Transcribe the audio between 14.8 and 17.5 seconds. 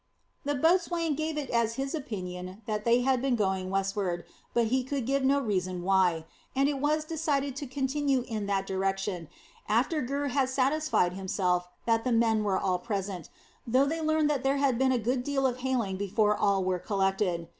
a good deal of hailing before all were collected.